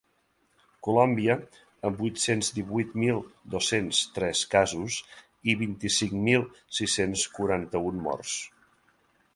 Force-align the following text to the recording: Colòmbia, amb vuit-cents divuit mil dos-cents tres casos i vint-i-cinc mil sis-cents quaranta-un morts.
Colòmbia, 0.85 1.33
amb 1.89 1.99
vuit-cents 2.05 2.49
divuit 2.55 2.95
mil 3.03 3.21
dos-cents 3.57 4.01
tres 4.17 4.43
casos 4.55 4.97
i 5.53 5.57
vint-i-cinc 5.61 6.19
mil 6.31 6.49
sis-cents 6.81 7.29
quaranta-un 7.39 8.03
morts. 8.11 8.37